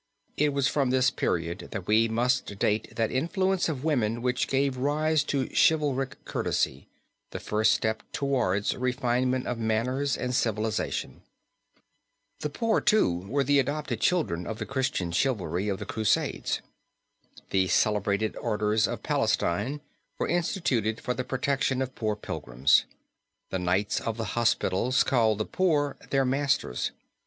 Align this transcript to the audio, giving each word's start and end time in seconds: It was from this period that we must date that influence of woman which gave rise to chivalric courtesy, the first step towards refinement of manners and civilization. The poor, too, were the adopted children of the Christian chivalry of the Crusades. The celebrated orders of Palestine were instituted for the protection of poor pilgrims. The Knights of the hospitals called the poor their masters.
It 0.35 0.51
was 0.51 0.67
from 0.67 0.89
this 0.89 1.11
period 1.11 1.67
that 1.69 1.85
we 1.85 2.07
must 2.07 2.57
date 2.57 2.95
that 2.95 3.11
influence 3.11 3.69
of 3.69 3.83
woman 3.83 4.23
which 4.23 4.47
gave 4.47 4.75
rise 4.75 5.23
to 5.25 5.47
chivalric 5.53 6.25
courtesy, 6.25 6.87
the 7.29 7.39
first 7.39 7.71
step 7.71 8.01
towards 8.11 8.75
refinement 8.75 9.45
of 9.45 9.59
manners 9.59 10.17
and 10.17 10.33
civilization. 10.33 11.21
The 12.39 12.49
poor, 12.49 12.81
too, 12.81 13.27
were 13.27 13.43
the 13.43 13.59
adopted 13.59 14.01
children 14.01 14.47
of 14.47 14.57
the 14.57 14.65
Christian 14.65 15.11
chivalry 15.11 15.69
of 15.69 15.77
the 15.77 15.85
Crusades. 15.85 16.61
The 17.51 17.67
celebrated 17.67 18.35
orders 18.37 18.87
of 18.87 19.03
Palestine 19.03 19.81
were 20.17 20.27
instituted 20.27 20.99
for 20.99 21.13
the 21.13 21.23
protection 21.23 21.79
of 21.79 21.93
poor 21.93 22.15
pilgrims. 22.15 22.85
The 23.51 23.59
Knights 23.59 23.99
of 24.01 24.17
the 24.17 24.25
hospitals 24.33 25.03
called 25.03 25.37
the 25.37 25.45
poor 25.45 25.95
their 26.09 26.25
masters. 26.25 26.89